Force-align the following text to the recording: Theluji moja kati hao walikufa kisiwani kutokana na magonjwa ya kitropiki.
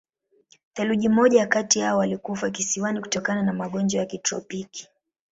Theluji 0.73 1.09
moja 1.09 1.47
kati 1.47 1.79
hao 1.79 1.97
walikufa 1.97 2.49
kisiwani 2.49 2.99
kutokana 3.01 3.43
na 3.43 3.53
magonjwa 3.53 3.99
ya 3.99 4.05
kitropiki. 4.05 4.87